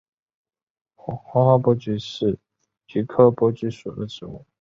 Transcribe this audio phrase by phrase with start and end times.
[0.95, 2.39] 黄花珀菊是
[2.87, 4.43] 菊科珀菊属的植物。